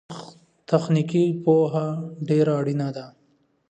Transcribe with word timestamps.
تخنيکي 0.69 1.25
پوهه 1.43 1.87
ډېره 2.27 2.51
اړينه 2.59 2.89
ده. 2.95 3.05